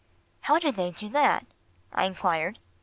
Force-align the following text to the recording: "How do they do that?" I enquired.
"How 0.39 0.57
do 0.57 0.71
they 0.71 0.89
do 0.89 1.09
that?" 1.09 1.45
I 1.93 2.05
enquired. 2.05 2.57